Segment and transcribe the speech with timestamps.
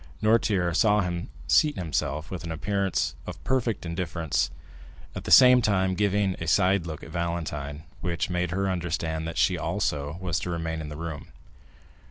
[0.19, 4.49] Noirtier saw him seat himself with an appearance of perfect indifference,
[5.13, 9.37] at the same time giving a side look at Valentine, which made her understand that
[9.37, 11.27] she also was to remain in the room.